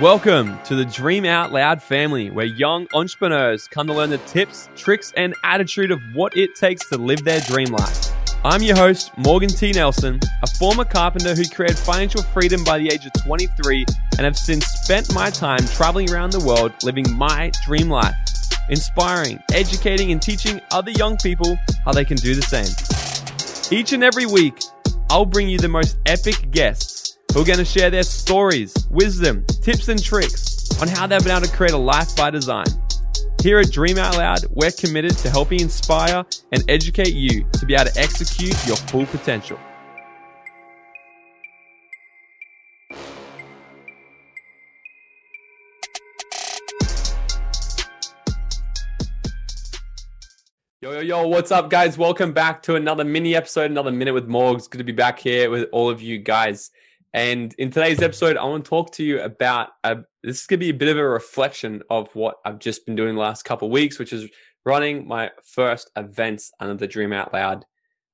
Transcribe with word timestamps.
Welcome 0.00 0.58
to 0.62 0.74
the 0.74 0.86
Dream 0.86 1.26
Out 1.26 1.52
Loud 1.52 1.82
family, 1.82 2.30
where 2.30 2.46
young 2.46 2.86
entrepreneurs 2.94 3.68
come 3.68 3.86
to 3.88 3.92
learn 3.92 4.08
the 4.08 4.16
tips, 4.16 4.70
tricks, 4.74 5.12
and 5.18 5.34
attitude 5.44 5.90
of 5.90 6.00
what 6.14 6.34
it 6.34 6.54
takes 6.54 6.88
to 6.88 6.96
live 6.96 7.22
their 7.24 7.40
dream 7.40 7.68
life. 7.68 8.08
I'm 8.42 8.62
your 8.62 8.74
host, 8.74 9.10
Morgan 9.18 9.50
T. 9.50 9.70
Nelson, 9.70 10.18
a 10.42 10.46
former 10.58 10.86
carpenter 10.86 11.34
who 11.34 11.46
created 11.46 11.76
financial 11.76 12.22
freedom 12.22 12.64
by 12.64 12.78
the 12.78 12.88
age 12.88 13.04
of 13.04 13.12
23 13.22 13.84
and 14.16 14.24
have 14.24 14.38
since 14.38 14.64
spent 14.64 15.12
my 15.12 15.28
time 15.28 15.64
traveling 15.66 16.10
around 16.10 16.32
the 16.32 16.40
world 16.40 16.72
living 16.82 17.04
my 17.14 17.52
dream 17.66 17.90
life, 17.90 18.14
inspiring, 18.70 19.38
educating, 19.52 20.10
and 20.10 20.22
teaching 20.22 20.58
other 20.70 20.90
young 20.92 21.18
people 21.18 21.58
how 21.84 21.92
they 21.92 22.06
can 22.06 22.16
do 22.16 22.34
the 22.34 22.40
same. 22.40 23.78
Each 23.78 23.92
and 23.92 24.02
every 24.02 24.24
week, 24.24 24.58
I'll 25.10 25.26
bring 25.26 25.50
you 25.50 25.58
the 25.58 25.68
most 25.68 25.98
epic 26.06 26.50
guests 26.50 27.18
who 27.34 27.42
are 27.42 27.44
going 27.44 27.58
to 27.58 27.64
share 27.66 27.90
their 27.90 28.02
stories, 28.02 28.74
wisdom, 28.90 29.44
tips, 29.62 29.86
and 29.86 30.02
tricks 30.02 30.68
on 30.82 30.88
how 30.88 31.06
they've 31.06 31.22
been 31.22 31.30
able 31.30 31.46
to 31.46 31.56
create 31.56 31.72
a 31.72 31.78
life 31.78 32.16
by 32.16 32.30
design. 32.30 32.66
Here 33.40 33.60
at 33.60 33.70
Dream 33.70 33.96
Out 33.96 34.16
Loud, 34.16 34.40
we're 34.50 34.72
committed 34.72 35.16
to 35.18 35.30
helping 35.30 35.60
inspire 35.60 36.24
and 36.50 36.64
educate 36.68 37.14
you 37.14 37.46
to 37.52 37.66
be 37.66 37.74
able 37.74 37.90
to 37.90 38.00
execute 38.00 38.56
your 38.66 38.76
full 38.76 39.06
potential. 39.06 39.58
Yo, 50.80 50.90
yo, 50.94 51.00
yo, 51.00 51.28
what's 51.28 51.52
up, 51.52 51.70
guys? 51.70 51.96
Welcome 51.96 52.32
back 52.32 52.64
to 52.64 52.74
another 52.74 53.04
mini 53.04 53.36
episode, 53.36 53.70
another 53.70 53.92
minute 53.92 54.14
with 54.14 54.26
Morg. 54.26 54.56
It's 54.56 54.66
good 54.66 54.78
to 54.78 54.84
be 54.84 54.90
back 54.90 55.20
here 55.20 55.48
with 55.50 55.68
all 55.70 55.88
of 55.88 56.02
you 56.02 56.18
guys. 56.18 56.72
And 57.14 57.54
in 57.58 57.70
today's 57.70 58.00
episode, 58.00 58.36
I 58.36 58.44
want 58.44 58.64
to 58.64 58.68
talk 58.68 58.92
to 58.92 59.04
you 59.04 59.20
about 59.20 59.68
a, 59.84 59.96
this 60.22 60.40
is 60.40 60.46
going 60.46 60.60
to 60.60 60.64
be 60.64 60.70
a 60.70 60.74
bit 60.74 60.88
of 60.88 60.96
a 60.96 61.06
reflection 61.06 61.82
of 61.90 62.08
what 62.14 62.36
I've 62.44 62.58
just 62.58 62.86
been 62.86 62.96
doing 62.96 63.14
the 63.14 63.20
last 63.20 63.44
couple 63.44 63.68
of 63.68 63.72
weeks, 63.72 63.98
which 63.98 64.12
is 64.12 64.30
running 64.64 65.06
my 65.06 65.30
first 65.44 65.90
events 65.96 66.52
under 66.58 66.74
the 66.74 66.86
Dream 66.86 67.12
Out 67.12 67.32
Loud 67.32 67.66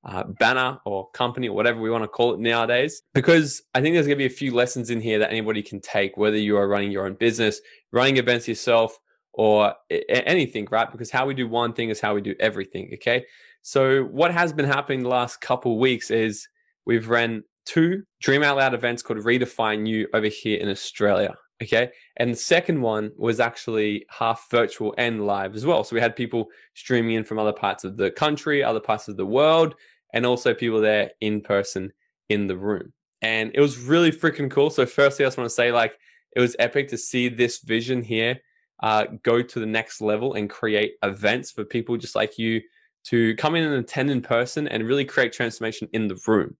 uh, 0.03 0.23
banner 0.39 0.79
or 0.85 1.09
company 1.11 1.47
or 1.47 1.55
whatever 1.55 1.79
we 1.79 1.89
want 1.89 2.03
to 2.03 2.09
call 2.09 2.33
it 2.33 2.39
nowadays. 2.39 3.01
Because 3.13 3.61
I 3.73 3.81
think 3.81 3.95
there's 3.95 4.05
going 4.05 4.17
to 4.17 4.21
be 4.21 4.25
a 4.25 4.29
few 4.29 4.53
lessons 4.53 4.89
in 4.89 4.99
here 4.99 5.19
that 5.19 5.29
anybody 5.29 5.61
can 5.61 5.79
take, 5.79 6.17
whether 6.17 6.37
you 6.37 6.57
are 6.57 6.67
running 6.67 6.91
your 6.91 7.05
own 7.05 7.15
business, 7.15 7.61
running 7.91 8.17
events 8.17 8.47
yourself, 8.47 8.97
or 9.33 9.73
anything, 10.09 10.67
right? 10.71 10.91
Because 10.91 11.11
how 11.11 11.25
we 11.25 11.33
do 11.33 11.47
one 11.47 11.71
thing 11.71 11.89
is 11.89 12.01
how 12.01 12.15
we 12.15 12.21
do 12.21 12.35
everything. 12.39 12.89
Okay. 12.95 13.25
So 13.61 14.03
what 14.03 14.33
has 14.33 14.51
been 14.51 14.65
happening 14.65 15.03
the 15.03 15.09
last 15.09 15.39
couple 15.39 15.73
of 15.73 15.77
weeks 15.77 16.11
is 16.11 16.47
we've 16.85 17.07
ran 17.07 17.43
two 17.69 18.03
Dream 18.19 18.41
Out 18.43 18.57
Loud 18.57 18.73
events 18.73 19.03
called 19.03 19.19
Redefine 19.19 19.87
You 19.87 20.07
over 20.13 20.27
here 20.27 20.59
in 20.59 20.69
Australia. 20.69 21.35
Okay. 21.61 21.91
And 22.17 22.31
the 22.31 22.37
second 22.37 22.81
one 22.81 23.11
was 23.17 23.39
actually 23.39 24.05
half 24.09 24.47
virtual 24.49 24.95
and 24.97 25.25
live 25.25 25.55
as 25.55 25.65
well. 25.65 25.83
So 25.83 25.95
we 25.95 26.01
had 26.01 26.15
people 26.15 26.47
streaming 26.73 27.15
in 27.15 27.25
from 27.25 27.37
other 27.37 27.53
parts 27.53 27.83
of 27.83 27.97
the 27.97 28.11
country, 28.11 28.63
other 28.63 28.79
parts 28.79 29.07
of 29.07 29.17
the 29.17 29.25
world, 29.25 29.75
and 30.13 30.25
also 30.25 30.53
people 30.53 30.79
there 30.79 31.11
in 31.21 31.41
person 31.41 31.91
in 32.29 32.47
the 32.47 32.57
room. 32.57 32.93
And 33.21 33.51
it 33.53 33.59
was 33.59 33.77
really 33.77 34.11
freaking 34.11 34.49
cool. 34.49 34.69
So, 34.69 34.85
firstly, 34.85 35.25
I 35.25 35.27
just 35.27 35.37
want 35.37 35.49
to 35.49 35.53
say, 35.53 35.73
like, 35.73 35.93
it 36.33 36.39
was 36.39 36.55
epic 36.57 36.87
to 36.89 36.97
see 36.97 37.27
this 37.27 37.59
vision 37.59 38.01
here 38.01 38.39
uh, 38.81 39.05
go 39.23 39.41
to 39.41 39.59
the 39.59 39.65
next 39.65 39.99
level 39.99 40.35
and 40.35 40.49
create 40.49 40.93
events 41.03 41.51
for 41.51 41.65
people 41.65 41.97
just 41.97 42.15
like 42.15 42.37
you 42.37 42.61
to 43.05 43.35
come 43.35 43.55
in 43.55 43.65
and 43.65 43.73
attend 43.73 44.09
in 44.09 44.21
person 44.21 44.67
and 44.69 44.87
really 44.87 45.03
create 45.03 45.33
transformation 45.33 45.89
in 45.91 46.07
the 46.07 46.19
room 46.25 46.55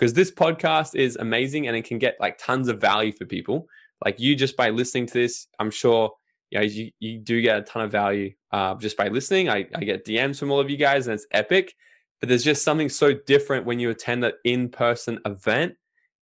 because 0.00 0.14
this 0.14 0.30
podcast 0.30 0.94
is 0.94 1.16
amazing 1.16 1.68
and 1.68 1.76
it 1.76 1.84
can 1.84 1.98
get 1.98 2.16
like 2.18 2.38
tons 2.38 2.68
of 2.68 2.80
value 2.80 3.12
for 3.12 3.26
people. 3.26 3.68
Like 4.02 4.18
you 4.18 4.34
just 4.34 4.56
by 4.56 4.70
listening 4.70 5.04
to 5.06 5.12
this, 5.12 5.46
I'm 5.58 5.70
sure 5.70 6.12
you 6.50 6.58
know 6.58 6.64
you, 6.64 6.90
you 7.00 7.18
do 7.18 7.42
get 7.42 7.58
a 7.58 7.62
ton 7.62 7.82
of 7.82 7.92
value 7.92 8.32
uh, 8.50 8.76
just 8.76 8.96
by 8.96 9.08
listening. 9.08 9.50
I, 9.50 9.66
I 9.74 9.84
get 9.84 10.06
DMs 10.06 10.38
from 10.38 10.50
all 10.50 10.58
of 10.58 10.70
you 10.70 10.78
guys 10.78 11.06
and 11.06 11.14
it's 11.14 11.26
epic. 11.32 11.74
But 12.18 12.30
there's 12.30 12.44
just 12.44 12.64
something 12.64 12.88
so 12.88 13.12
different 13.26 13.66
when 13.66 13.78
you 13.78 13.90
attend 13.90 14.24
an 14.24 14.32
in-person 14.44 15.20
event 15.26 15.74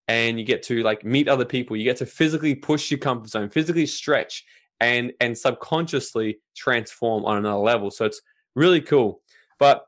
and 0.09 0.37
you 0.37 0.45
get 0.45 0.61
to 0.63 0.83
like 0.83 1.05
meet 1.05 1.29
other 1.29 1.45
people. 1.45 1.77
You 1.77 1.85
get 1.85 1.97
to 1.97 2.05
physically 2.05 2.55
push 2.55 2.91
your 2.91 2.99
comfort 2.99 3.29
zone, 3.29 3.49
physically 3.49 3.85
stretch 3.85 4.43
and 4.81 5.13
and 5.21 5.37
subconsciously 5.37 6.39
transform 6.53 7.23
on 7.23 7.37
another 7.37 7.59
level. 7.59 7.91
So 7.91 8.03
it's 8.03 8.21
really 8.55 8.81
cool. 8.81 9.21
But 9.57 9.85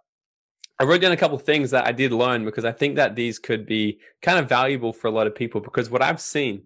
I 0.82 0.84
wrote 0.84 1.00
down 1.00 1.12
a 1.12 1.18
couple 1.18 1.38
things 1.38 1.70
that 1.70 1.86
I 1.86 1.92
did 1.92 2.12
learn 2.12 2.44
because 2.44 2.66
I 2.66 2.72
think 2.72 2.96
that 2.96 3.16
these 3.16 3.38
could 3.38 3.68
be 3.68 4.00
kind 4.24 4.40
of 4.40 4.50
valuable 4.50 4.92
for 4.92 5.10
a 5.10 5.12
lot 5.12 5.28
of 5.28 5.36
people. 5.36 5.62
Because 5.62 5.92
what 5.92 6.02
I've 6.02 6.20
seen 6.20 6.64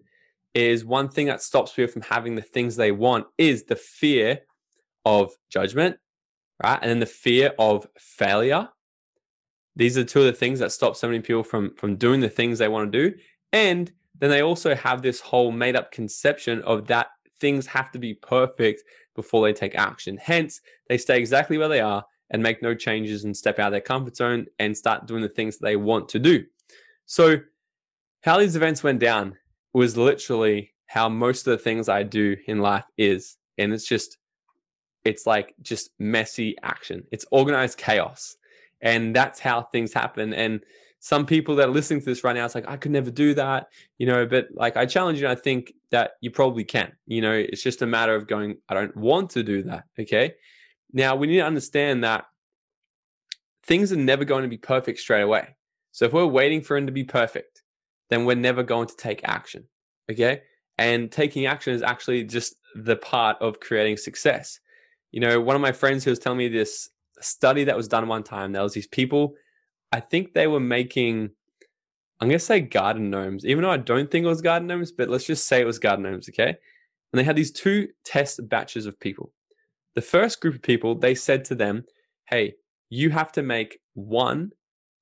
is 0.54 0.86
one 0.86 1.10
thing 1.10 1.26
that 1.26 1.42
stops 1.42 1.74
people 1.74 1.92
from 1.92 2.00
having 2.00 2.34
the 2.34 2.40
things 2.40 2.76
they 2.76 2.92
want 2.92 3.26
is 3.36 3.64
the 3.64 3.76
fear 3.76 4.38
of 5.04 5.32
judgment, 5.50 5.98
right? 6.64 6.78
And 6.80 6.88
then 6.88 7.00
the 7.00 7.04
fear 7.04 7.52
of 7.58 7.86
failure. 7.98 8.70
These 9.76 9.98
are 9.98 10.04
two 10.04 10.20
of 10.20 10.24
the 10.24 10.32
things 10.32 10.60
that 10.60 10.72
stop 10.72 10.96
so 10.96 11.08
many 11.08 11.20
people 11.20 11.44
from 11.44 11.74
from 11.74 11.96
doing 11.96 12.20
the 12.20 12.30
things 12.30 12.58
they 12.58 12.68
want 12.68 12.90
to 12.90 13.10
do. 13.10 13.18
And 13.52 13.92
then 14.18 14.30
they 14.30 14.40
also 14.40 14.74
have 14.74 15.02
this 15.02 15.20
whole 15.20 15.52
made 15.52 15.76
up 15.76 15.92
conception 15.92 16.62
of 16.62 16.86
that 16.86 17.08
things 17.38 17.66
have 17.66 17.90
to 17.90 17.98
be 17.98 18.14
perfect 18.14 18.82
before 19.14 19.46
they 19.46 19.52
take 19.52 19.74
action. 19.74 20.16
Hence, 20.16 20.62
they 20.88 20.96
stay 20.96 21.18
exactly 21.18 21.58
where 21.58 21.68
they 21.68 21.80
are 21.80 22.02
and 22.30 22.42
make 22.42 22.62
no 22.62 22.74
changes 22.74 23.24
and 23.24 23.36
step 23.36 23.58
out 23.58 23.68
of 23.68 23.72
their 23.72 23.80
comfort 23.80 24.16
zone 24.16 24.46
and 24.58 24.76
start 24.76 25.06
doing 25.06 25.22
the 25.22 25.28
things 25.28 25.58
they 25.58 25.76
want 25.76 26.08
to 26.10 26.18
do. 26.18 26.44
So, 27.06 27.40
how 28.22 28.38
these 28.38 28.56
events 28.56 28.82
went 28.82 28.98
down 28.98 29.36
was 29.72 29.96
literally 29.96 30.72
how 30.86 31.08
most 31.08 31.46
of 31.46 31.52
the 31.52 31.62
things 31.62 31.88
I 31.88 32.02
do 32.02 32.36
in 32.46 32.60
life 32.60 32.86
is. 32.96 33.36
And 33.58 33.72
it's 33.72 33.86
just, 33.86 34.18
it's 35.04 35.26
like 35.26 35.54
just 35.62 35.90
messy 35.98 36.56
action, 36.62 37.04
it's 37.12 37.26
organized 37.30 37.78
chaos. 37.78 38.36
And 38.80 39.14
that's 39.14 39.40
how 39.40 39.62
things 39.62 39.92
happen. 39.92 40.34
And 40.34 40.60
some 41.00 41.24
people 41.24 41.56
that 41.56 41.68
are 41.68 41.72
listening 41.72 42.00
to 42.00 42.06
this 42.06 42.24
right 42.24 42.34
now, 42.34 42.44
it's 42.44 42.54
like, 42.54 42.68
I 42.68 42.76
could 42.76 42.90
never 42.90 43.10
do 43.10 43.34
that, 43.34 43.68
you 43.98 44.06
know, 44.06 44.26
but 44.26 44.48
like 44.54 44.76
I 44.76 44.86
challenge 44.86 45.20
you, 45.20 45.28
I 45.28 45.34
think 45.34 45.72
that 45.90 46.12
you 46.20 46.30
probably 46.30 46.64
can. 46.64 46.92
You 47.06 47.22
know, 47.22 47.32
it's 47.32 47.62
just 47.62 47.82
a 47.82 47.86
matter 47.86 48.14
of 48.14 48.26
going, 48.26 48.56
I 48.68 48.74
don't 48.74 48.96
want 48.96 49.30
to 49.30 49.42
do 49.42 49.62
that. 49.64 49.84
Okay. 49.98 50.34
Now, 50.92 51.16
we 51.16 51.26
need 51.26 51.36
to 51.36 51.46
understand 51.46 52.04
that 52.04 52.26
things 53.64 53.92
are 53.92 53.96
never 53.96 54.24
going 54.24 54.42
to 54.42 54.48
be 54.48 54.58
perfect 54.58 54.98
straight 54.98 55.22
away. 55.22 55.56
So 55.92 56.04
if 56.04 56.12
we're 56.12 56.26
waiting 56.26 56.60
for 56.60 56.76
them 56.76 56.86
to 56.86 56.92
be 56.92 57.04
perfect, 57.04 57.62
then 58.10 58.24
we're 58.24 58.36
never 58.36 58.62
going 58.62 58.86
to 58.86 58.96
take 58.96 59.22
action. 59.24 59.64
Okay. 60.10 60.42
And 60.78 61.10
taking 61.10 61.46
action 61.46 61.74
is 61.74 61.82
actually 61.82 62.24
just 62.24 62.54
the 62.74 62.96
part 62.96 63.36
of 63.40 63.60
creating 63.60 63.96
success. 63.96 64.60
You 65.10 65.20
know, 65.20 65.40
one 65.40 65.56
of 65.56 65.62
my 65.62 65.72
friends 65.72 66.04
who 66.04 66.10
was 66.10 66.18
telling 66.18 66.38
me 66.38 66.48
this 66.48 66.90
study 67.20 67.64
that 67.64 67.76
was 67.76 67.88
done 67.88 68.06
one 68.08 68.22
time, 68.22 68.52
there 68.52 68.62
was 68.62 68.74
these 68.74 68.86
people, 68.86 69.34
I 69.90 70.00
think 70.00 70.34
they 70.34 70.46
were 70.46 70.60
making, 70.60 71.30
I'm 72.20 72.28
going 72.28 72.38
to 72.38 72.44
say 72.44 72.60
garden 72.60 73.10
gnomes, 73.10 73.46
even 73.46 73.62
though 73.62 73.70
I 73.70 73.78
don't 73.78 74.10
think 74.10 74.24
it 74.24 74.28
was 74.28 74.42
garden 74.42 74.68
gnomes, 74.68 74.92
but 74.92 75.08
let's 75.08 75.24
just 75.24 75.46
say 75.46 75.60
it 75.60 75.66
was 75.66 75.78
garden 75.78 76.04
gnomes. 76.04 76.28
Okay. 76.28 76.50
And 76.50 77.18
they 77.18 77.24
had 77.24 77.36
these 77.36 77.52
two 77.52 77.88
test 78.04 78.46
batches 78.48 78.84
of 78.84 79.00
people. 79.00 79.32
The 79.96 80.02
first 80.02 80.40
group 80.40 80.54
of 80.54 80.62
people, 80.62 80.94
they 80.94 81.14
said 81.14 81.44
to 81.46 81.54
them, 81.54 81.84
Hey, 82.28 82.54
you 82.90 83.10
have 83.10 83.32
to 83.32 83.42
make 83.42 83.80
one 83.94 84.52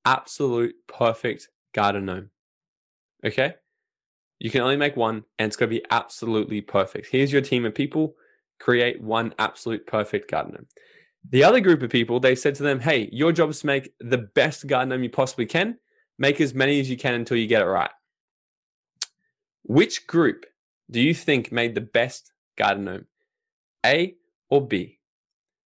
absolute 0.04 0.74
perfect 0.86 1.48
garden 1.74 2.06
gnome. 2.06 2.30
Okay? 3.24 3.54
You 4.38 4.50
can 4.50 4.60
only 4.60 4.76
make 4.76 4.96
one, 4.96 5.24
and 5.38 5.46
it's 5.48 5.56
going 5.56 5.68
to 5.68 5.76
be 5.76 5.84
absolutely 5.90 6.60
perfect. 6.60 7.08
Here's 7.10 7.32
your 7.32 7.42
team 7.42 7.64
of 7.64 7.74
people. 7.74 8.14
Create 8.60 9.02
one 9.02 9.34
absolute 9.38 9.84
perfect 9.86 10.30
garden 10.30 10.52
gnome. 10.54 10.66
The 11.28 11.42
other 11.42 11.60
group 11.60 11.82
of 11.82 11.90
people, 11.90 12.20
they 12.20 12.36
said 12.36 12.54
to 12.56 12.62
them, 12.62 12.78
Hey, 12.78 13.08
your 13.10 13.32
job 13.32 13.50
is 13.50 13.60
to 13.60 13.66
make 13.66 13.92
the 13.98 14.18
best 14.18 14.66
garden 14.68 14.90
gnome 14.90 15.02
you 15.02 15.10
possibly 15.10 15.46
can. 15.46 15.76
Make 16.18 16.40
as 16.40 16.54
many 16.54 16.78
as 16.78 16.88
you 16.88 16.96
can 16.96 17.14
until 17.14 17.36
you 17.36 17.48
get 17.48 17.62
it 17.62 17.66
right. 17.66 17.90
Which 19.64 20.06
group 20.06 20.46
do 20.88 21.00
you 21.00 21.14
think 21.14 21.50
made 21.50 21.74
the 21.74 21.80
best 21.80 22.32
garden 22.56 22.84
gnome? 22.84 23.06
A, 23.84 24.14
or 24.50 24.66
B? 24.66 24.98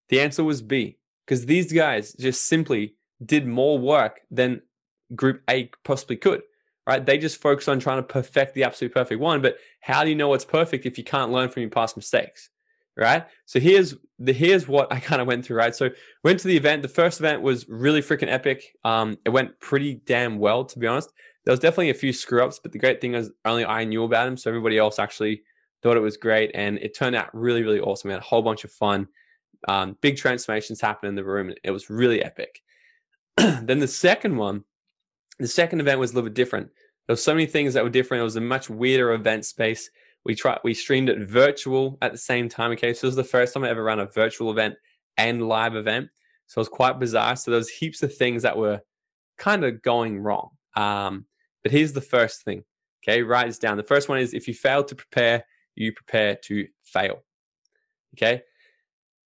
The 0.08 0.20
answer 0.20 0.44
was 0.44 0.62
B, 0.62 0.98
because 1.26 1.46
these 1.46 1.72
guys 1.72 2.12
just 2.14 2.46
simply 2.46 2.94
did 3.24 3.46
more 3.46 3.78
work 3.78 4.20
than 4.30 4.62
group 5.14 5.42
A 5.48 5.70
possibly 5.84 6.16
could, 6.16 6.42
right? 6.86 7.04
They 7.04 7.18
just 7.18 7.40
focus 7.40 7.68
on 7.68 7.80
trying 7.80 7.98
to 7.98 8.02
perfect 8.02 8.54
the 8.54 8.64
absolute 8.64 8.94
perfect 8.94 9.20
one. 9.20 9.42
But 9.42 9.58
how 9.80 10.04
do 10.04 10.10
you 10.10 10.16
know 10.16 10.28
what's 10.28 10.44
perfect 10.44 10.86
if 10.86 10.98
you 10.98 11.04
can't 11.04 11.32
learn 11.32 11.50
from 11.50 11.62
your 11.62 11.70
past 11.70 11.96
mistakes? 11.96 12.50
Right. 12.96 13.24
So 13.46 13.60
here's 13.60 13.94
the 14.18 14.32
here's 14.32 14.66
what 14.66 14.92
I 14.92 14.98
kind 15.08 15.20
of 15.20 15.28
went 15.28 15.46
through, 15.46 15.58
right? 15.58 15.74
So 15.74 15.90
went 16.24 16.40
to 16.40 16.48
the 16.48 16.56
event. 16.56 16.82
The 16.82 16.88
first 16.88 17.20
event 17.20 17.42
was 17.42 17.68
really 17.68 18.02
freaking 18.02 18.30
epic. 18.30 18.64
Um, 18.84 19.18
it 19.24 19.30
went 19.30 19.60
pretty 19.60 20.00
damn 20.04 20.38
well, 20.38 20.64
to 20.64 20.78
be 20.78 20.86
honest. 20.86 21.12
There 21.44 21.52
was 21.52 21.60
definitely 21.60 21.90
a 21.90 21.94
few 21.94 22.12
screw 22.12 22.44
ups, 22.44 22.58
but 22.60 22.72
the 22.72 22.78
great 22.78 23.00
thing 23.00 23.14
is 23.14 23.30
only 23.44 23.64
I 23.64 23.84
knew 23.84 24.02
about 24.02 24.24
them. 24.24 24.36
So 24.36 24.50
everybody 24.50 24.78
else 24.78 24.98
actually 24.98 25.42
thought 25.82 25.96
it 25.96 26.00
was 26.00 26.16
great. 26.16 26.50
And 26.54 26.78
it 26.78 26.96
turned 26.96 27.16
out 27.16 27.34
really, 27.34 27.62
really 27.62 27.80
awesome. 27.80 28.08
We 28.08 28.12
had 28.12 28.22
a 28.22 28.26
whole 28.26 28.42
bunch 28.42 28.64
of 28.64 28.70
fun. 28.70 29.08
Um, 29.66 29.96
big 30.00 30.16
transformations 30.16 30.80
happened 30.80 31.10
in 31.10 31.14
the 31.14 31.24
room. 31.24 31.52
It 31.64 31.70
was 31.70 31.90
really 31.90 32.22
epic. 32.22 32.62
then 33.36 33.78
the 33.78 33.88
second 33.88 34.36
one, 34.36 34.64
the 35.38 35.48
second 35.48 35.80
event 35.80 36.00
was 36.00 36.12
a 36.12 36.14
little 36.14 36.28
bit 36.28 36.34
different. 36.34 36.68
There 37.06 37.14
were 37.14 37.16
so 37.16 37.34
many 37.34 37.46
things 37.46 37.74
that 37.74 37.82
were 37.82 37.90
different. 37.90 38.20
It 38.20 38.24
was 38.24 38.36
a 38.36 38.40
much 38.40 38.68
weirder 38.68 39.12
event 39.12 39.44
space 39.46 39.90
We 40.24 40.34
tried 40.34 40.58
we 40.62 40.74
streamed 40.74 41.08
it 41.08 41.18
virtual 41.28 41.96
at 42.02 42.12
the 42.12 42.18
same 42.18 42.48
time. 42.48 42.72
Okay, 42.72 42.92
so 42.92 43.06
this 43.06 43.16
was 43.16 43.16
the 43.16 43.24
first 43.24 43.54
time 43.54 43.64
I 43.64 43.70
ever 43.70 43.82
ran 43.82 43.98
a 43.98 44.06
virtual 44.06 44.50
event 44.50 44.74
and 45.16 45.48
live 45.48 45.74
event. 45.74 46.10
So 46.46 46.58
it 46.58 46.62
was 46.62 46.68
quite 46.68 46.98
bizarre. 46.98 47.36
So 47.36 47.50
there 47.50 47.58
was 47.58 47.68
heaps 47.68 48.02
of 48.02 48.14
things 48.14 48.42
that 48.42 48.56
were 48.56 48.80
kind 49.38 49.64
of 49.64 49.82
going 49.82 50.18
wrong. 50.18 50.50
Um, 50.76 51.26
but 51.62 51.72
here's 51.72 51.92
the 51.92 52.00
first 52.00 52.42
thing. 52.42 52.64
Okay, 53.02 53.22
write 53.22 53.46
this 53.46 53.58
down. 53.58 53.76
The 53.76 53.82
first 53.82 54.08
one 54.08 54.18
is 54.18 54.34
if 54.34 54.48
you 54.48 54.54
fail 54.54 54.84
to 54.84 54.94
prepare, 54.94 55.44
you 55.78 55.92
prepare 55.92 56.34
to 56.34 56.66
fail. 56.82 57.22
Okay. 58.14 58.42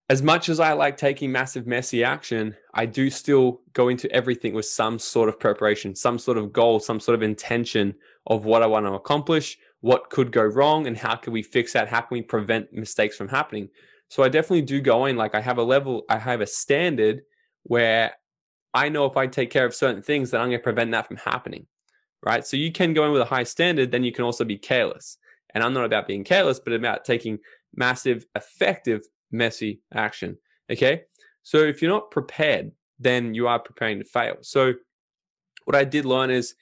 As 0.09 0.23
much 0.23 0.49
as 0.49 0.61
I 0.61 0.73
like 0.75 0.97
taking 0.97 1.33
massive, 1.33 1.67
messy 1.67 2.05
action, 2.05 2.55
I 2.75 2.85
do 2.85 3.09
still 3.09 3.63
go 3.73 3.89
into 3.89 4.11
everything 4.13 4.53
with 4.53 4.67
some 4.67 4.99
sort 4.99 5.29
of 5.29 5.41
preparation, 5.41 5.95
some 5.95 6.19
sort 6.19 6.37
of 6.37 6.53
goal, 6.53 6.81
some 6.81 7.01
sort 7.01 7.15
of 7.15 7.23
intention 7.23 7.95
of 8.27 8.45
what 8.45 8.63
I 8.63 8.67
want 8.67 8.85
to 8.85 8.93
accomplish, 8.93 9.57
what 9.81 10.11
could 10.11 10.31
go 10.31 10.43
wrong, 10.43 10.87
and 10.87 10.97
how 10.99 11.17
can 11.17 11.33
we 11.33 11.43
fix 11.43 11.73
that? 11.73 11.89
How 11.89 12.01
can 12.03 12.17
we 12.17 12.23
prevent 12.23 12.73
mistakes 12.73 13.17
from 13.17 13.29
happening? 13.29 13.71
So 14.09 14.23
I 14.23 14.29
definitely 14.29 14.63
do 14.63 14.83
go 14.83 15.07
in 15.07 15.17
like 15.17 15.35
I 15.35 15.41
have 15.41 15.57
a 15.57 15.63
level, 15.63 16.03
I 16.11 16.19
have 16.19 16.43
a 16.43 16.47
standard 16.47 17.23
where 17.63 18.13
I 18.75 18.91
know 18.91 19.07
if 19.07 19.17
I 19.17 19.27
take 19.27 19.51
care 19.51 19.65
of 19.65 19.75
certain 19.75 20.03
things, 20.03 20.31
that 20.31 20.41
I'm 20.41 20.49
going 20.49 20.59
to 20.59 20.63
prevent 20.63 20.91
that 20.91 21.07
from 21.07 21.17
happening. 21.17 21.67
Right. 22.25 22.47
So 22.47 22.57
you 22.57 22.71
can 22.71 22.93
go 22.93 23.07
in 23.07 23.13
with 23.13 23.23
a 23.23 23.27
high 23.27 23.45
standard, 23.45 23.91
then 23.91 24.05
you 24.05 24.13
can 24.13 24.25
also 24.25 24.45
be 24.45 24.59
careless. 24.59 25.17
And 25.55 25.63
I'm 25.63 25.75
not 25.75 25.85
about 25.85 26.07
being 26.07 26.25
careless, 26.25 26.61
but 26.61 26.73
about 26.73 27.05
taking 27.05 27.39
massive, 27.75 28.27
effective, 28.35 29.03
messy 29.31 29.81
action. 29.93 30.39
Okay. 30.71 31.03
So 31.43 31.59
if 31.59 31.83
you're 31.83 31.91
not 31.91 32.11
prepared, 32.11 32.73
then 32.99 33.35
you 33.35 33.49
are 33.49 33.59
preparing 33.59 33.99
to 33.99 34.05
fail. 34.05 34.37
So 34.43 34.75
what 35.65 35.77
I 35.77 35.85
did 35.85 36.05
learn 36.05 36.31
is 36.31 36.55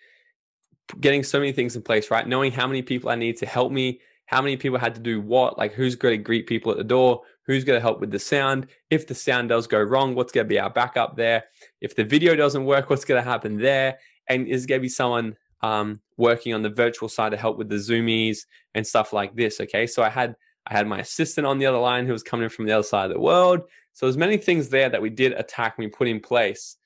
getting 0.99 1.23
so 1.23 1.39
many 1.39 1.53
things 1.53 1.77
in 1.77 1.83
place, 1.83 2.11
right? 2.11 2.27
Knowing 2.27 2.53
how 2.53 2.67
many 2.67 2.83
people 2.83 3.11
I 3.11 3.15
need 3.15 3.37
to 3.39 3.47
help 3.47 3.71
me, 3.71 4.01
how 4.27 4.41
many 4.41 4.57
people 4.57 4.79
had 4.79 4.95
to 4.95 5.01
do 5.01 5.21
what, 5.21 5.59
like 5.59 5.73
who's 5.73 5.97
going 5.97 6.19
to 6.19 6.23
greet 6.23 6.47
people 6.47 6.73
at 6.73 6.79
the 6.79 6.85
door, 6.85 7.23
who's 7.47 7.65
going 7.65 7.77
to 7.77 7.81
help 7.81 8.01
with 8.01 8.11
the 8.11 8.19
sound. 8.19 8.69
If 8.91 9.07
the 9.07 9.15
sound 9.15 9.49
does 9.49 9.67
go 9.67 9.81
wrong, 9.81 10.15
what's 10.15 10.33
going 10.33 10.47
to 10.47 10.49
be 10.49 10.59
our 10.59 10.71
backup 10.71 11.17
there? 11.17 11.45
If 11.81 11.97
the 11.97 12.05
video 12.05 12.37
doesn't 12.37 12.65
work, 12.65 12.91
what's 12.91 13.05
going 13.05 13.23
to 13.23 13.29
happen 13.29 13.59
there? 13.59 13.99
And 14.29 14.47
is 14.47 14.67
going 14.67 14.81
to 14.81 14.83
be 14.83 14.89
someone 14.89 15.37
um, 15.63 16.01
working 16.17 16.55
on 16.55 16.63
the 16.63 16.71
virtual 16.71 17.09
side 17.09 17.31
to 17.31 17.37
help 17.37 17.59
with 17.59 17.69
the 17.69 17.77
zoomies 17.77 18.47
and 18.75 18.87
stuff 18.87 19.13
like 19.13 19.35
this. 19.35 19.61
Okay, 19.61 19.87
so 19.87 20.03
I 20.03 20.09
had 20.09 20.37
I 20.67 20.75
had 20.75 20.87
my 20.87 21.01
assistant 21.01 21.47
on 21.47 21.59
the 21.59 21.67
other 21.67 21.79
line 21.79 22.07
who 22.07 22.13
was 22.13 22.23
coming 22.23 22.49
from 22.49 22.67
the 22.67 22.73
other 22.73 22.83
side 22.83 23.07
of 23.07 23.13
the 23.13 23.21
world. 23.21 23.63
So 23.93 24.07
there's 24.07 24.17
many 24.17 24.37
things 24.37 24.69
there 24.69 24.89
that 24.89 25.03
we 25.03 25.11
did 25.11 25.33
attack 25.33 25.75
and 25.77 25.85
we 25.85 25.91
put 25.91 26.09
in 26.09 26.21
place 26.21 26.77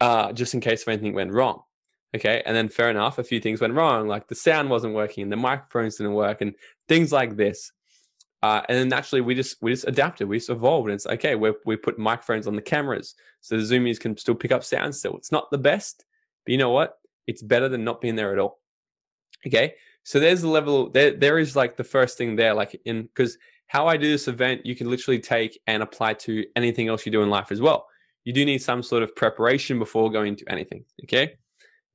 uh, 0.00 0.32
just 0.32 0.54
in 0.54 0.60
case 0.60 0.82
if 0.82 0.88
anything 0.88 1.14
went 1.14 1.32
wrong. 1.32 1.62
Okay, 2.14 2.42
and 2.46 2.56
then 2.56 2.68
fair 2.68 2.88
enough, 2.88 3.18
a 3.18 3.24
few 3.24 3.40
things 3.40 3.60
went 3.60 3.74
wrong, 3.74 4.08
like 4.08 4.28
the 4.28 4.34
sound 4.34 4.70
wasn't 4.70 4.94
working, 4.94 5.22
and 5.22 5.32
the 5.32 5.36
microphones 5.36 5.96
didn't 5.96 6.14
work, 6.14 6.40
and 6.40 6.54
things 6.88 7.12
like 7.12 7.36
this. 7.36 7.72
Uh, 8.42 8.62
and 8.68 8.78
then 8.78 8.88
naturally, 8.88 9.20
we 9.20 9.34
just 9.34 9.56
we 9.60 9.72
just 9.72 9.86
adapted, 9.86 10.28
we 10.28 10.38
just 10.38 10.48
evolved, 10.48 10.88
and 10.88 10.94
it's 10.94 11.06
okay. 11.06 11.34
We 11.34 11.52
we 11.66 11.76
put 11.76 11.98
microphones 11.98 12.46
on 12.46 12.54
the 12.56 12.62
cameras, 12.62 13.16
so 13.40 13.56
the 13.56 13.62
zoomies 13.62 14.00
can 14.00 14.16
still 14.16 14.34
pick 14.34 14.52
up 14.52 14.64
sound. 14.64 14.94
Still, 14.94 15.16
it's 15.16 15.32
not 15.32 15.50
the 15.50 15.58
best, 15.58 16.04
but 16.44 16.52
you 16.52 16.58
know 16.58 16.70
what? 16.70 16.96
It's 17.26 17.42
better 17.42 17.68
than 17.68 17.84
not 17.84 18.00
being 18.00 18.16
there 18.16 18.32
at 18.32 18.38
all. 18.38 18.60
Okay, 19.46 19.74
so 20.02 20.20
there's 20.20 20.42
the 20.42 20.48
level. 20.48 20.90
There 20.90 21.12
there 21.12 21.38
is 21.38 21.56
like 21.56 21.76
the 21.76 21.84
first 21.84 22.18
thing 22.18 22.36
there, 22.36 22.54
like 22.54 22.80
in 22.84 23.02
because 23.02 23.38
how 23.66 23.86
I 23.88 23.96
do 23.96 24.10
this 24.10 24.28
event, 24.28 24.64
you 24.64 24.76
can 24.76 24.88
literally 24.88 25.18
take 25.18 25.60
and 25.66 25.82
apply 25.82 26.14
to 26.14 26.44
anything 26.54 26.88
else 26.88 27.04
you 27.04 27.12
do 27.12 27.22
in 27.22 27.30
life 27.30 27.50
as 27.50 27.60
well. 27.60 27.86
You 28.24 28.32
do 28.32 28.44
need 28.44 28.62
some 28.62 28.82
sort 28.82 29.02
of 29.02 29.14
preparation 29.14 29.78
before 29.78 30.10
going 30.10 30.36
to 30.36 30.44
anything. 30.50 30.84
Okay. 31.04 31.34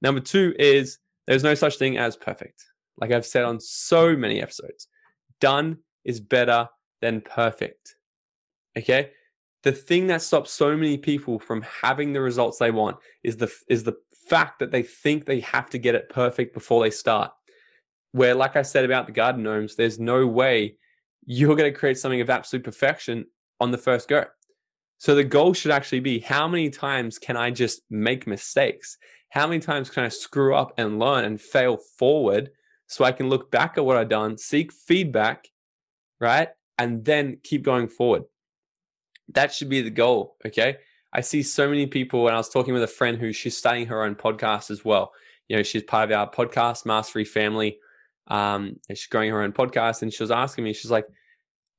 Number 0.02 0.22
two 0.22 0.54
is 0.60 0.98
there's 1.28 1.44
no 1.44 1.54
such 1.54 1.78
thing 1.78 1.98
as 1.98 2.18
perfect. 2.18 2.66
Like 2.98 3.12
I've 3.12 3.26
said 3.26 3.44
on 3.44 3.60
so 3.60 4.16
many 4.16 4.42
episodes, 4.42 4.88
done 5.40 5.78
is 6.04 6.20
better 6.20 6.68
than 7.02 7.22
perfect. 7.22 7.96
Okay. 8.78 9.12
The 9.64 9.72
thing 9.72 10.08
that 10.08 10.22
stops 10.22 10.52
so 10.52 10.76
many 10.76 10.98
people 10.98 11.40
from 11.40 11.62
having 11.62 12.14
the 12.14 12.22
results 12.22 12.58
they 12.58 12.72
want 12.72 12.98
is 13.24 13.38
the 13.38 13.52
is 13.68 13.84
the 13.84 13.96
fact 14.32 14.60
that 14.60 14.72
they 14.72 14.82
think 14.82 15.26
they 15.26 15.42
have 15.42 15.70
to 15.70 15.78
get 15.78 15.94
it 15.94 16.10
perfect 16.10 16.54
before 16.54 16.82
they 16.82 16.90
start. 16.90 17.32
Where, 18.14 18.34
like 18.34 18.56
I 18.56 18.62
said 18.62 18.86
about 18.86 19.06
the 19.06 19.12
garden 19.12 19.44
gnomes, 19.44 19.76
there's 19.76 20.00
no 20.00 20.26
way 20.26 20.78
you're 21.26 21.58
going 21.58 21.72
to 21.72 21.78
create 21.78 21.98
something 21.98 22.22
of 22.22 22.30
absolute 22.30 22.64
perfection 22.64 23.26
on 23.60 23.72
the 23.72 23.78
first 23.78 24.08
go. 24.08 24.24
So 25.00 25.16
the 25.16 25.26
goal 25.26 25.54
should 25.54 25.72
actually 25.72 26.00
be 26.00 26.20
how 26.20 26.48
many 26.48 26.70
times 26.70 27.20
can 27.20 27.36
I 27.36 27.52
just 27.52 27.82
make 27.90 28.26
mistakes? 28.26 28.98
How 29.32 29.48
many 29.48 29.60
times 29.60 29.90
can 29.90 30.04
I 30.06 30.10
screw 30.10 30.56
up 30.56 30.74
and 30.78 30.98
learn 30.98 31.26
and 31.26 31.40
fail 31.40 31.78
forward 31.98 32.52
so 32.88 33.04
I 33.04 33.12
can 33.12 33.28
look 33.28 33.52
back 33.52 33.78
at 33.78 33.86
what 33.86 33.98
I've 33.98 34.10
done, 34.10 34.38
seek 34.38 34.72
feedback, 34.72 35.48
right? 36.20 36.50
And 36.78 37.04
then 37.04 37.40
keep 37.44 37.64
going 37.64 37.88
forward. 37.88 38.24
That 39.34 39.54
should 39.54 39.70
be 39.70 39.82
the 39.82 39.90
goal. 39.90 40.38
Okay. 40.46 40.78
I 41.14 41.22
see 41.22 41.44
so 41.44 41.68
many 41.68 41.88
people, 41.88 42.28
and 42.28 42.36
I 42.36 42.40
was 42.40 42.50
talking 42.50 42.74
with 42.74 42.84
a 42.84 42.88
friend 42.88 43.18
who 43.18 43.34
she's 43.34 43.58
starting 43.58 43.88
her 43.88 44.04
own 44.04 44.16
podcast 44.16 44.72
as 44.72 44.86
well. 44.86 45.12
You 45.48 45.58
know, 45.58 45.64
she's 45.64 45.84
part 45.84 46.10
of 46.10 46.18
our 46.18 46.30
podcast 46.30 46.86
mastery 46.86 47.26
family. 47.26 47.80
Um, 48.28 48.78
and 48.88 48.98
she's 48.98 49.08
growing 49.08 49.30
her 49.32 49.42
own 49.42 49.52
podcast, 49.52 50.02
and 50.02 50.14
she 50.14 50.24
was 50.24 50.32
asking 50.32 50.64
me, 50.64 50.74
she's 50.74 50.92
like, 50.92 51.06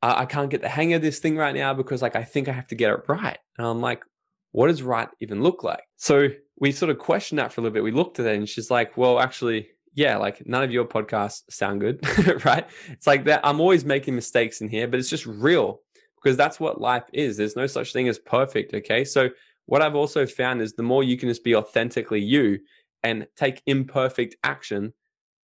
I, 0.03 0.23
I 0.23 0.27
can't 0.27 0.51
get 0.51 0.61
the 0.61 0.69
hang 0.69 0.93
of 0.93 1.03
this 1.03 1.19
thing 1.19 1.37
right 1.37 1.55
now 1.55 1.73
because 1.73 2.03
like 2.03 2.17
I 2.17 2.25
think 2.25 2.49
I 2.49 2.53
have 2.53 2.67
to 2.69 2.75
get 2.75 2.91
it 2.91 3.01
right. 3.09 3.39
And 3.57 3.67
I'm 3.67 3.81
like, 3.81 4.05
what 4.51 4.67
does 4.67 4.83
right 4.83 5.09
even 5.21 5.43
look 5.43 5.65
like? 5.65 5.83
So 5.97 6.29
we 6.59 6.73
sort 6.73 6.91
of 6.91 6.99
questioned 6.99 7.39
that 7.39 7.53
for 7.53 7.61
a 7.61 7.63
little 7.63 7.75
bit. 7.75 7.85
We 7.85 7.93
looked 7.93 8.19
at 8.21 8.27
it 8.27 8.37
and 8.37 8.49
she's 8.49 8.71
like, 8.71 8.97
well, 8.97 9.19
actually, 9.19 9.69
yeah, 9.95 10.17
like 10.17 10.47
none 10.47 10.63
of 10.63 10.71
your 10.71 10.85
podcasts 10.85 11.43
sound 11.51 11.81
good, 11.81 12.05
right? 12.45 12.67
It's 12.91 13.07
like 13.07 13.25
that. 13.25 13.41
I'm 13.45 13.61
always 13.61 13.85
making 13.85 14.15
mistakes 14.15 14.61
in 14.61 14.69
here, 14.69 14.87
but 14.89 15.01
it's 15.01 15.09
just 15.11 15.27
real 15.27 15.81
because 16.23 16.37
that's 16.37 16.61
what 16.61 16.81
life 16.81 17.05
is. 17.13 17.37
There's 17.37 17.57
no 17.57 17.67
such 17.67 17.93
thing 17.93 18.09
as 18.09 18.19
perfect. 18.19 18.75
Okay. 18.75 19.05
So 19.05 19.31
what 19.67 19.83
I've 19.83 19.95
also 19.95 20.27
found 20.27 20.61
is 20.61 20.73
the 20.73 20.83
more 20.83 21.05
you 21.05 21.17
can 21.17 21.29
just 21.29 21.45
be 21.45 21.55
authentically 21.55 22.21
you 22.21 22.61
and 23.03 23.27
take 23.37 23.63
imperfect 23.67 24.37
action, 24.45 24.93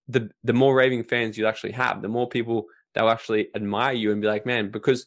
the 0.07 0.31
the 0.45 0.53
more 0.53 0.75
raving 0.75 1.05
fans 1.05 1.37
you 1.37 1.47
actually 1.47 1.73
have, 1.73 2.03
the 2.03 2.09
more 2.09 2.29
people 2.29 2.67
they'll 2.95 3.09
actually 3.09 3.49
admire 3.55 3.93
you 3.93 4.13
and 4.13 4.21
be 4.21 4.29
like, 4.29 4.47
man, 4.47 4.71
because 4.71 5.07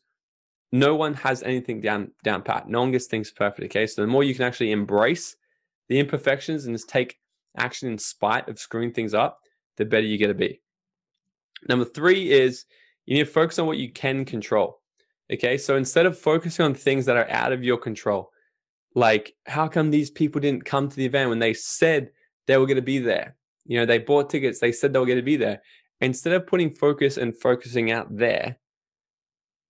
no 0.71 0.95
one 0.95 1.13
has 1.13 1.43
anything 1.43 1.81
down 1.81 2.11
down 2.23 2.41
pat. 2.41 2.69
No 2.69 2.81
one 2.81 2.91
gets 2.91 3.07
things 3.07 3.31
perfect. 3.31 3.71
Okay, 3.71 3.87
so 3.87 4.01
the 4.01 4.07
more 4.07 4.23
you 4.23 4.35
can 4.35 4.45
actually 4.45 4.71
embrace 4.71 5.35
the 5.89 5.99
imperfections 5.99 6.65
and 6.65 6.75
just 6.75 6.89
take 6.89 7.17
action 7.57 7.89
in 7.89 7.97
spite 7.97 8.47
of 8.47 8.59
screwing 8.59 8.93
things 8.93 9.13
up, 9.13 9.39
the 9.77 9.85
better 9.85 10.05
you're 10.05 10.27
to 10.27 10.33
be. 10.33 10.61
Number 11.67 11.85
three 11.85 12.31
is 12.31 12.65
you 13.05 13.17
need 13.17 13.25
to 13.25 13.31
focus 13.31 13.59
on 13.59 13.67
what 13.67 13.77
you 13.77 13.91
can 13.91 14.23
control. 14.23 14.80
Okay, 15.33 15.57
so 15.57 15.77
instead 15.77 16.05
of 16.05 16.19
focusing 16.19 16.65
on 16.65 16.73
things 16.73 17.05
that 17.05 17.15
are 17.15 17.29
out 17.29 17.53
of 17.53 17.63
your 17.63 17.77
control, 17.77 18.31
like 18.95 19.33
how 19.45 19.67
come 19.67 19.89
these 19.89 20.11
people 20.11 20.41
didn't 20.41 20.65
come 20.65 20.89
to 20.89 20.95
the 20.95 21.05
event 21.05 21.29
when 21.29 21.39
they 21.39 21.53
said 21.53 22.09
they 22.47 22.57
were 22.57 22.65
going 22.65 22.75
to 22.75 22.81
be 22.81 22.99
there? 22.99 23.35
You 23.65 23.79
know, 23.79 23.85
they 23.85 23.99
bought 23.99 24.29
tickets, 24.29 24.59
they 24.59 24.71
said 24.71 24.91
they 24.91 24.99
were 24.99 25.05
going 25.05 25.17
to 25.17 25.23
be 25.23 25.37
there. 25.37 25.61
Instead 26.01 26.33
of 26.33 26.47
putting 26.47 26.73
focus 26.73 27.17
and 27.17 27.37
focusing 27.37 27.91
out 27.91 28.15
there, 28.15 28.57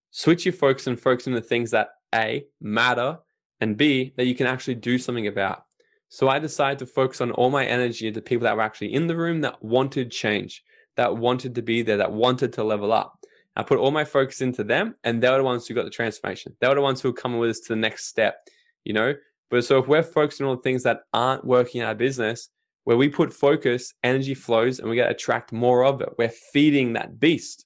switch 0.10 0.46
your 0.46 0.54
focus 0.54 0.88
and 0.88 1.00
focus 1.00 1.28
on 1.28 1.34
the 1.34 1.42
things 1.42 1.72
that 1.72 1.90
A, 2.16 2.46
matter, 2.60 3.20
and 3.60 3.78
B, 3.78 4.14
that 4.18 4.26
you 4.26 4.34
can 4.34 4.48
actually 4.48 4.76
do 4.76 4.98
something 4.98 5.28
about. 5.28 5.66
So 6.10 6.28
I 6.28 6.40
decided 6.40 6.80
to 6.80 6.86
focus 6.88 7.22
on 7.22 7.32
all 7.32 7.52
my 7.52 7.66
energy 7.66 8.08
into 8.08 8.22
people 8.22 8.46
that 8.46 8.56
were 8.56 8.64
actually 8.64 8.94
in 8.94 9.08
the 9.08 9.16
room 9.16 9.42
that 9.42 9.64
wanted 9.64 10.10
change, 10.10 10.64
that 10.98 11.18
wanted 11.18 11.56
to 11.56 11.62
be 11.62 11.84
there, 11.84 11.98
that 11.98 12.12
wanted 12.12 12.54
to 12.54 12.64
level 12.64 12.92
up. 12.92 13.20
I 13.56 13.64
put 13.64 13.80
all 13.80 13.92
my 13.92 14.06
focus 14.06 14.42
into 14.42 14.64
them, 14.64 14.96
and 15.04 15.22
they 15.22 15.30
were 15.30 15.38
the 15.38 15.44
ones 15.44 15.68
who 15.68 15.74
got 15.74 15.84
the 15.84 15.90
transformation. 15.90 16.56
They 16.60 16.68
were 16.68 16.76
the 16.76 16.82
ones 16.82 17.02
who 17.02 17.10
were 17.10 17.14
coming 17.14 17.40
with 17.40 17.50
us 17.50 17.60
to 17.62 17.70
the 17.70 17.76
next 17.76 18.06
step, 18.06 18.38
you 18.86 18.94
know? 18.94 19.14
But 19.50 19.66
so 19.66 19.80
if 19.80 19.88
we're 19.88 20.04
focusing 20.04 20.46
on 20.46 20.62
things 20.62 20.84
that 20.84 21.02
aren't 21.14 21.44
working 21.44 21.82
in 21.82 21.88
our 21.88 21.96
business, 21.96 22.50
where 22.84 22.98
we 22.98 23.10
put 23.10 23.34
focus, 23.34 23.94
energy 24.04 24.34
flows, 24.34 24.80
and 24.80 24.90
we 24.90 24.96
get 24.96 25.12
attract 25.12 25.52
more 25.52 25.84
of 25.86 26.02
it. 26.02 26.10
We're 26.18 26.30
feeding 26.30 26.94
that 26.94 27.20
beast. 27.20 27.66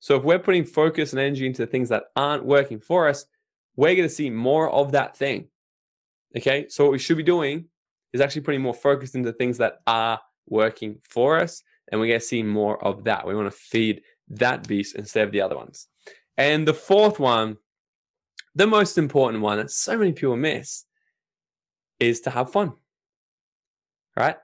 So 0.00 0.16
if 0.16 0.24
we're 0.24 0.38
putting 0.38 0.64
focus 0.64 1.12
and 1.12 1.20
energy 1.20 1.46
into 1.46 1.66
things 1.66 1.88
that 1.88 2.04
aren't 2.16 2.44
working 2.44 2.80
for 2.80 3.08
us, 3.08 3.24
we're 3.76 3.94
going 3.94 4.08
to 4.08 4.14
see 4.14 4.30
more 4.30 4.68
of 4.70 4.92
that 4.92 5.16
thing. 5.16 5.48
Okay. 6.36 6.66
So 6.68 6.84
what 6.84 6.92
we 6.92 6.98
should 6.98 7.16
be 7.16 7.22
doing 7.22 7.66
is 8.12 8.20
actually 8.20 8.42
putting 8.42 8.60
more 8.60 8.74
focus 8.74 9.14
into 9.14 9.32
things 9.32 9.58
that 9.58 9.78
are 9.86 10.20
working 10.48 10.98
for 11.08 11.38
us. 11.38 11.62
And 11.90 12.00
we're 12.00 12.08
going 12.08 12.20
to 12.20 12.26
see 12.26 12.42
more 12.42 12.82
of 12.84 13.04
that. 13.04 13.26
We 13.26 13.34
want 13.34 13.50
to 13.50 13.56
feed 13.56 14.02
that 14.32 14.66
beast 14.66 14.96
instead 14.96 15.26
of 15.26 15.32
the 15.32 15.40
other 15.40 15.56
ones. 15.56 15.88
And 16.36 16.66
the 16.66 16.74
fourth 16.74 17.18
one, 17.18 17.58
the 18.54 18.66
most 18.66 18.98
important 18.98 19.42
one 19.42 19.58
that 19.58 19.70
so 19.70 19.96
many 19.96 20.12
people 20.12 20.36
miss 20.36 20.84
is 22.00 22.20
to 22.22 22.30
have 22.30 22.52
fun 22.52 22.72
right? 24.16 24.36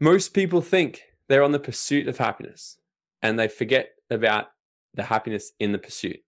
Most 0.00 0.34
people 0.34 0.60
think 0.60 1.02
they're 1.28 1.42
on 1.42 1.52
the 1.52 1.58
pursuit 1.58 2.08
of 2.08 2.18
happiness 2.18 2.78
and 3.22 3.38
they 3.38 3.48
forget 3.48 3.90
about 4.10 4.46
the 4.94 5.04
happiness 5.04 5.52
in 5.58 5.72
the 5.72 5.78
pursuit. 5.78 6.20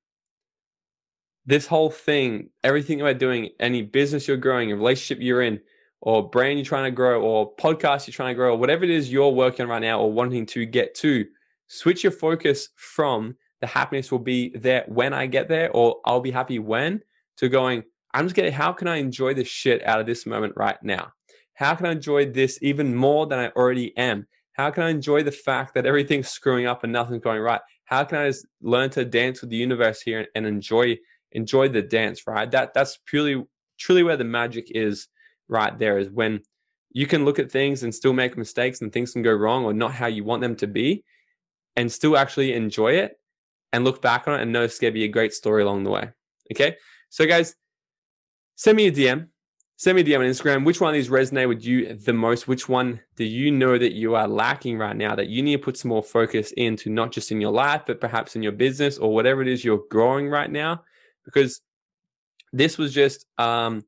This 1.46 1.66
whole 1.66 1.90
thing, 1.90 2.50
everything 2.62 3.00
we're 3.00 3.14
doing, 3.14 3.50
any 3.60 3.82
business 3.82 4.26
you're 4.26 4.36
growing, 4.38 4.72
a 4.72 4.76
relationship 4.76 5.22
you're 5.22 5.42
in, 5.42 5.60
or 6.00 6.28
brand 6.28 6.58
you're 6.58 6.64
trying 6.64 6.84
to 6.84 6.90
grow, 6.90 7.22
or 7.22 7.54
podcast 7.56 8.06
you're 8.06 8.14
trying 8.14 8.30
to 8.30 8.34
grow, 8.34 8.54
or 8.54 8.58
whatever 8.58 8.84
it 8.84 8.90
is 8.90 9.12
you're 9.12 9.30
working 9.30 9.64
on 9.64 9.70
right 9.70 9.82
now 9.82 10.00
or 10.00 10.10
wanting 10.10 10.46
to 10.46 10.64
get 10.64 10.94
to, 10.96 11.26
switch 11.66 12.02
your 12.02 12.12
focus 12.12 12.68
from 12.76 13.36
the 13.60 13.66
happiness 13.66 14.12
will 14.12 14.18
be 14.18 14.50
there 14.50 14.84
when 14.88 15.14
I 15.14 15.26
get 15.26 15.48
there, 15.48 15.70
or 15.70 15.96
I'll 16.04 16.20
be 16.20 16.30
happy 16.30 16.58
when, 16.58 17.00
to 17.38 17.48
going, 17.48 17.84
I'm 18.12 18.26
just 18.26 18.36
getting, 18.36 18.52
how 18.52 18.72
can 18.72 18.88
I 18.88 18.96
enjoy 18.96 19.34
the 19.34 19.44
shit 19.44 19.84
out 19.86 20.00
of 20.00 20.06
this 20.06 20.26
moment 20.26 20.52
right 20.56 20.76
now? 20.82 21.12
How 21.54 21.74
can 21.74 21.86
I 21.86 21.92
enjoy 21.92 22.30
this 22.30 22.58
even 22.62 22.94
more 22.94 23.26
than 23.26 23.38
I 23.38 23.48
already 23.50 23.96
am? 23.96 24.26
How 24.52 24.70
can 24.70 24.82
I 24.84 24.90
enjoy 24.90 25.22
the 25.22 25.32
fact 25.32 25.74
that 25.74 25.86
everything's 25.86 26.28
screwing 26.28 26.66
up 26.66 26.84
and 26.84 26.92
nothing's 26.92 27.22
going 27.22 27.40
right? 27.40 27.60
How 27.86 28.04
can 28.04 28.18
I 28.18 28.28
just 28.28 28.46
learn 28.60 28.90
to 28.90 29.04
dance 29.04 29.40
with 29.40 29.50
the 29.50 29.56
universe 29.56 30.00
here 30.00 30.20
and, 30.20 30.28
and 30.34 30.46
enjoy 30.46 30.98
enjoy 31.32 31.68
the 31.68 31.82
dance, 31.82 32.26
right? 32.26 32.48
That 32.50 32.74
that's 32.74 32.98
purely 33.06 33.44
truly 33.78 34.04
where 34.04 34.16
the 34.16 34.24
magic 34.24 34.70
is 34.70 35.08
right 35.48 35.76
there 35.78 35.98
is 35.98 36.08
when 36.08 36.40
you 36.92 37.06
can 37.06 37.24
look 37.24 37.40
at 37.40 37.50
things 37.50 37.82
and 37.82 37.92
still 37.92 38.12
make 38.12 38.38
mistakes 38.38 38.80
and 38.80 38.92
things 38.92 39.12
can 39.12 39.22
go 39.22 39.32
wrong 39.32 39.64
or 39.64 39.72
not 39.72 39.92
how 39.92 40.06
you 40.06 40.22
want 40.22 40.40
them 40.40 40.54
to 40.56 40.68
be 40.68 41.02
and 41.76 41.90
still 41.90 42.16
actually 42.16 42.52
enjoy 42.52 42.92
it 42.92 43.18
and 43.72 43.84
look 43.84 44.00
back 44.00 44.28
on 44.28 44.38
it 44.38 44.42
and 44.42 44.52
know 44.52 44.62
it's 44.62 44.78
going 44.78 44.92
to 44.92 44.94
be 44.94 45.04
a 45.04 45.08
great 45.08 45.34
story 45.34 45.62
along 45.62 45.84
the 45.84 45.90
way. 45.90 46.10
Okay. 46.52 46.76
So, 47.10 47.26
guys, 47.26 47.54
send 48.56 48.76
me 48.76 48.86
a 48.86 48.92
DM. 48.92 49.28
Send 49.76 49.96
me 49.96 50.02
a 50.02 50.04
DM 50.04 50.20
on 50.20 50.26
Instagram. 50.26 50.64
Which 50.64 50.80
one 50.80 50.90
of 50.90 50.94
these 50.94 51.08
resonate 51.08 51.48
with 51.48 51.64
you 51.64 51.94
the 51.94 52.12
most? 52.12 52.46
Which 52.46 52.68
one 52.68 53.00
do 53.16 53.24
you 53.24 53.50
know 53.50 53.76
that 53.76 53.92
you 53.92 54.14
are 54.14 54.28
lacking 54.28 54.78
right 54.78 54.96
now 54.96 55.16
that 55.16 55.28
you 55.28 55.42
need 55.42 55.56
to 55.56 55.62
put 55.62 55.76
some 55.76 55.88
more 55.88 56.02
focus 56.02 56.52
into, 56.52 56.90
not 56.90 57.10
just 57.10 57.32
in 57.32 57.40
your 57.40 57.50
life, 57.50 57.82
but 57.86 58.00
perhaps 58.00 58.36
in 58.36 58.42
your 58.42 58.52
business 58.52 58.98
or 58.98 59.12
whatever 59.12 59.42
it 59.42 59.48
is 59.48 59.64
you're 59.64 59.82
growing 59.90 60.28
right 60.28 60.50
now? 60.50 60.84
Because 61.24 61.60
this 62.52 62.78
was 62.78 62.94
just, 62.94 63.26
um, 63.36 63.84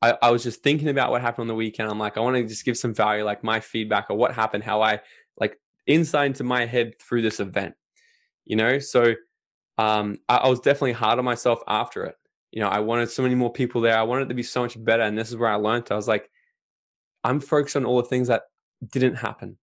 I, 0.00 0.16
I 0.22 0.30
was 0.30 0.44
just 0.44 0.62
thinking 0.62 0.88
about 0.88 1.10
what 1.10 1.22
happened 1.22 1.42
on 1.42 1.48
the 1.48 1.54
weekend. 1.54 1.90
I'm 1.90 1.98
like, 1.98 2.16
I 2.16 2.20
want 2.20 2.36
to 2.36 2.44
just 2.44 2.64
give 2.64 2.78
some 2.78 2.94
value, 2.94 3.24
like 3.24 3.42
my 3.42 3.58
feedback 3.58 4.06
or 4.10 4.16
what 4.16 4.32
happened, 4.32 4.62
how 4.62 4.82
I 4.82 5.00
like 5.36 5.58
insight 5.86 6.26
into 6.28 6.44
my 6.44 6.66
head 6.66 6.98
through 7.00 7.22
this 7.22 7.40
event, 7.40 7.74
you 8.44 8.56
know? 8.56 8.78
So, 8.78 9.14
um, 9.78 10.18
I, 10.28 10.36
I 10.38 10.48
was 10.48 10.60
definitely 10.60 10.92
hard 10.92 11.18
on 11.18 11.24
myself 11.24 11.60
after 11.66 12.04
it 12.04 12.16
you 12.56 12.62
know, 12.62 12.68
I 12.68 12.80
wanted 12.80 13.10
so 13.10 13.22
many 13.22 13.34
more 13.34 13.52
people 13.52 13.82
there. 13.82 13.98
I 13.98 14.02
wanted 14.02 14.22
it 14.22 14.28
to 14.28 14.34
be 14.34 14.42
so 14.42 14.62
much 14.62 14.82
better. 14.82 15.02
And 15.02 15.16
this 15.16 15.28
is 15.28 15.36
where 15.36 15.50
I 15.50 15.56
learned. 15.56 15.88
I 15.90 15.94
was 15.94 16.08
like, 16.08 16.30
I'm 17.22 17.38
focused 17.38 17.76
on 17.76 17.84
all 17.84 17.98
the 17.98 18.08
things 18.08 18.28
that 18.28 18.44
didn't 18.92 19.16
happen 19.16 19.58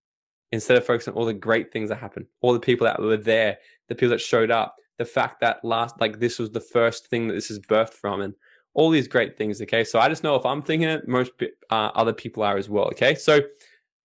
instead 0.51 0.77
of 0.77 0.85
focusing 0.85 1.13
on 1.13 1.17
all 1.17 1.25
the 1.25 1.33
great 1.33 1.71
things 1.71 1.89
that 1.89 1.95
happened, 1.95 2.27
all 2.41 2.53
the 2.53 2.59
people 2.59 2.85
that 2.85 3.01
were 3.01 3.17
there, 3.17 3.57
the 3.89 3.95
people 3.95 4.09
that 4.09 4.21
showed 4.21 4.51
up, 4.51 4.75
the 4.99 5.05
fact 5.05 5.41
that 5.41 5.65
last, 5.65 5.99
like 5.99 6.19
this 6.19 6.37
was 6.37 6.51
the 6.51 6.59
first 6.59 7.07
thing 7.07 7.27
that 7.27 7.33
this 7.33 7.49
is 7.49 7.59
birthed 7.59 7.93
from, 7.93 8.21
and 8.21 8.35
all 8.75 8.91
these 8.91 9.07
great 9.07 9.39
things. 9.39 9.59
Okay. 9.59 9.83
So 9.83 9.99
I 9.99 10.07
just 10.07 10.23
know 10.23 10.35
if 10.35 10.45
I'm 10.45 10.61
thinking 10.61 10.87
it, 10.87 11.07
most 11.07 11.31
uh, 11.71 11.89
other 11.95 12.13
people 12.13 12.43
are 12.43 12.57
as 12.57 12.69
well. 12.69 12.85
Okay. 12.85 13.15
So 13.15 13.41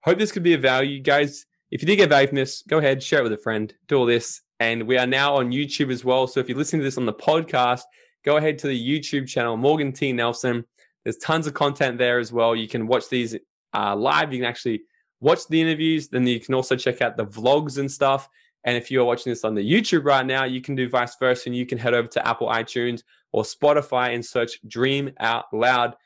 hope 0.01 0.19
this 0.19 0.33
could 0.33 0.43
be 0.43 0.55
of 0.55 0.63
value, 0.63 1.03
guys. 1.03 1.45
If 1.71 1.83
you 1.83 1.87
did 1.87 1.97
get 1.97 2.09
value 2.09 2.29
from 2.29 2.37
this, 2.37 2.63
go 2.63 2.79
ahead, 2.79 3.03
share 3.03 3.21
it 3.21 3.25
with 3.25 3.33
a 3.33 3.39
friend, 3.39 3.75
do 3.89 3.97
all 3.97 4.07
this. 4.07 4.41
And 4.61 4.85
we 4.85 4.97
are 4.97 5.07
now 5.07 5.37
on 5.37 5.51
YouTube 5.51 5.93
as 5.93 6.05
well. 6.05 6.27
So 6.27 6.41
if 6.41 6.49
you're 6.49 6.59
listening 6.59 6.81
to 6.81 6.85
this 6.85 6.99
on 6.99 7.07
the 7.07 7.13
podcast, 7.13 7.83
go 8.25 8.39
ahead 8.39 8.59
to 8.61 8.69
the 8.69 9.01
YouTube 9.01 9.29
channel, 9.29 9.57
Morgan 9.57 9.93
T. 9.93 10.13
Nelson. 10.13 10.65
There's 11.05 11.19
tons 11.19 11.47
of 11.47 11.55
content 11.55 11.99
there 11.99 12.19
as 12.19 12.33
well. 12.33 12.57
You 12.57 12.69
can 12.69 12.87
watch 12.87 13.09
these 13.09 13.37
uh, 13.75 13.95
live. 13.95 14.33
You 14.33 14.41
can 14.41 14.49
actually 14.49 14.83
watch 15.21 15.47
the 15.49 15.61
interviews. 15.61 16.09
Then 16.09 16.27
you 16.27 16.41
can 16.41 16.55
also 16.55 16.75
check 16.75 17.03
out 17.03 17.17
the 17.17 17.27
vlogs 17.27 17.79
and 17.79 17.91
stuff. 17.91 18.29
And 18.65 18.77
if 18.77 18.91
you're 18.91 19.05
watching 19.05 19.31
this 19.31 19.45
on 19.45 19.55
the 19.55 19.73
YouTube 19.73 20.05
right 20.05 20.27
now, 20.27 20.45
you 20.45 20.61
can 20.61 20.75
do 20.75 20.89
vice 20.89 21.17
versa 21.17 21.49
and 21.49 21.57
you 21.57 21.67
can 21.67 21.79
head 21.79 21.95
over 21.95 22.09
to 22.09 22.27
Apple 22.27 22.49
iTunes 22.49 23.03
or 23.33 23.43
Spotify 23.43 24.15
and 24.15 24.25
search 24.25 24.59
Dream 24.67 25.11
Out 25.21 25.45
Loud 25.53 25.97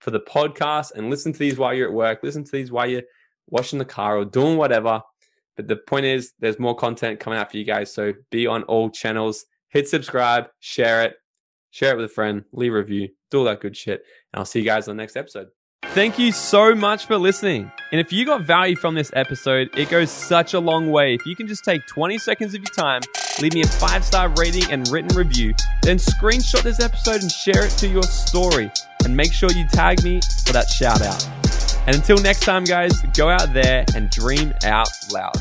for 0.00 0.10
the 0.10 0.20
podcast 0.20 0.92
and 0.92 1.08
listen 1.08 1.32
to 1.32 1.38
these 1.38 1.56
while 1.56 1.72
you're 1.72 1.88
at 1.88 1.94
work, 1.94 2.22
listen 2.22 2.44
to 2.44 2.52
these 2.52 2.70
while 2.70 2.86
you're 2.86 3.02
washing 3.48 3.78
the 3.78 3.84
car 3.84 4.18
or 4.18 4.24
doing 4.24 4.56
whatever. 4.56 5.02
But 5.56 5.68
the 5.68 5.76
point 5.76 6.06
is, 6.06 6.32
there's 6.40 6.58
more 6.58 6.74
content 6.74 7.20
coming 7.20 7.38
out 7.38 7.50
for 7.50 7.56
you 7.56 7.64
guys. 7.64 7.92
So 7.92 8.12
be 8.30 8.46
on 8.46 8.64
all 8.64 8.90
channels, 8.90 9.44
hit 9.68 9.88
subscribe, 9.88 10.46
share 10.60 11.04
it, 11.04 11.14
share 11.70 11.92
it 11.92 11.96
with 11.96 12.06
a 12.06 12.14
friend, 12.14 12.44
leave 12.52 12.72
a 12.72 12.76
review, 12.76 13.08
do 13.30 13.38
all 13.38 13.44
that 13.44 13.60
good 13.60 13.76
shit. 13.76 14.02
And 14.32 14.40
I'll 14.40 14.46
see 14.46 14.60
you 14.60 14.64
guys 14.64 14.88
on 14.88 14.96
the 14.96 15.02
next 15.02 15.16
episode. 15.16 15.48
Thank 15.88 16.18
you 16.18 16.32
so 16.32 16.74
much 16.74 17.06
for 17.06 17.16
listening. 17.16 17.70
And 17.92 18.00
if 18.00 18.12
you 18.12 18.24
got 18.24 18.42
value 18.42 18.74
from 18.74 18.94
this 18.96 19.12
episode, 19.14 19.70
it 19.76 19.90
goes 19.90 20.10
such 20.10 20.54
a 20.54 20.58
long 20.58 20.90
way. 20.90 21.14
If 21.14 21.24
you 21.24 21.36
can 21.36 21.46
just 21.46 21.64
take 21.64 21.86
20 21.86 22.18
seconds 22.18 22.54
of 22.54 22.62
your 22.62 22.72
time, 22.74 23.02
leave 23.40 23.54
me 23.54 23.62
a 23.62 23.66
five 23.66 24.04
star 24.04 24.28
rating 24.30 24.70
and 24.72 24.88
written 24.88 25.16
review, 25.16 25.54
then 25.82 25.98
screenshot 25.98 26.62
this 26.62 26.80
episode 26.80 27.22
and 27.22 27.30
share 27.30 27.66
it 27.66 27.70
to 27.72 27.86
your 27.86 28.02
story. 28.02 28.72
And 29.04 29.16
make 29.16 29.32
sure 29.32 29.50
you 29.52 29.68
tag 29.68 30.02
me 30.02 30.20
for 30.46 30.52
that 30.52 30.68
shout 30.68 31.02
out. 31.02 31.43
And 31.86 31.96
until 31.96 32.16
next 32.18 32.40
time, 32.40 32.64
guys, 32.64 33.02
go 33.16 33.28
out 33.28 33.52
there 33.52 33.84
and 33.94 34.08
dream 34.10 34.54
out 34.64 34.88
loud. 35.12 35.36